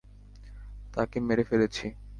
[0.93, 1.85] তাকে মেরে ফেলেছি।